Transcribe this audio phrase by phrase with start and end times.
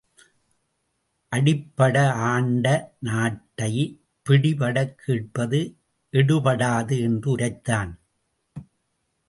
[1.31, 2.11] அடிப்பட
[2.11, 2.95] ஆண்ட
[2.99, 4.01] நாட்டைப்
[4.29, 5.77] பிடிபடக் கேட்பது
[6.13, 7.99] எடுபடாது என்று உரைத்தான்.